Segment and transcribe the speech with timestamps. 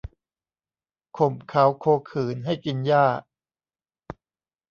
[1.17, 3.05] ข่มเขาโคขืนให้กินหญ้า